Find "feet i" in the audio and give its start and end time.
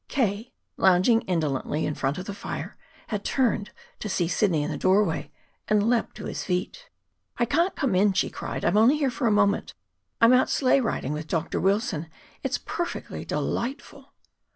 6.43-7.45